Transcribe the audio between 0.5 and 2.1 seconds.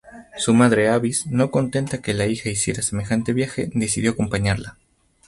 madre Avis no contenta